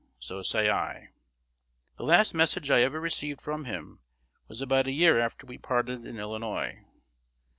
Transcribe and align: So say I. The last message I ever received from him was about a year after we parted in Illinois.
So 0.17 0.41
say 0.41 0.67
I. 0.67 1.09
The 1.99 2.05
last 2.05 2.33
message 2.33 2.71
I 2.71 2.81
ever 2.81 2.99
received 2.99 3.39
from 3.39 3.65
him 3.65 3.99
was 4.47 4.59
about 4.59 4.87
a 4.87 4.91
year 4.91 5.19
after 5.19 5.45
we 5.45 5.59
parted 5.59 6.07
in 6.07 6.17
Illinois. 6.17 6.83